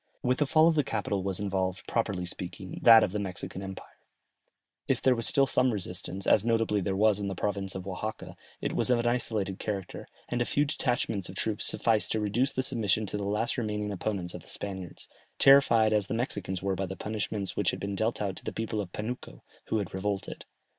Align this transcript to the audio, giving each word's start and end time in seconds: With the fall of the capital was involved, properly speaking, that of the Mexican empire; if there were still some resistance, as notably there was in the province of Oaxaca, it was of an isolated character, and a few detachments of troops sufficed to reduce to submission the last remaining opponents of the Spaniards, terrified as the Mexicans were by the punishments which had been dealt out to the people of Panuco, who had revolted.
With 0.23 0.39
the 0.39 0.47
fall 0.47 0.67
of 0.67 0.73
the 0.73 0.83
capital 0.83 1.21
was 1.21 1.39
involved, 1.39 1.85
properly 1.85 2.25
speaking, 2.25 2.79
that 2.81 3.03
of 3.03 3.11
the 3.11 3.19
Mexican 3.19 3.61
empire; 3.61 3.99
if 4.87 4.99
there 4.99 5.13
were 5.13 5.21
still 5.21 5.45
some 5.45 5.69
resistance, 5.69 6.25
as 6.25 6.43
notably 6.43 6.81
there 6.81 6.95
was 6.95 7.19
in 7.19 7.27
the 7.27 7.35
province 7.35 7.75
of 7.75 7.85
Oaxaca, 7.87 8.35
it 8.61 8.73
was 8.73 8.89
of 8.89 8.97
an 8.97 9.05
isolated 9.05 9.59
character, 9.59 10.07
and 10.27 10.41
a 10.41 10.45
few 10.45 10.65
detachments 10.65 11.29
of 11.29 11.35
troops 11.35 11.67
sufficed 11.67 12.11
to 12.13 12.19
reduce 12.19 12.53
to 12.53 12.63
submission 12.63 13.05
the 13.05 13.23
last 13.23 13.59
remaining 13.59 13.91
opponents 13.91 14.33
of 14.33 14.41
the 14.41 14.47
Spaniards, 14.47 15.07
terrified 15.37 15.93
as 15.93 16.07
the 16.07 16.15
Mexicans 16.15 16.63
were 16.63 16.73
by 16.73 16.87
the 16.87 16.95
punishments 16.97 17.55
which 17.55 17.69
had 17.69 17.79
been 17.79 17.93
dealt 17.93 18.19
out 18.23 18.35
to 18.37 18.43
the 18.43 18.51
people 18.51 18.81
of 18.81 18.91
Panuco, 18.91 19.43
who 19.65 19.77
had 19.77 19.93
revolted. 19.93 20.45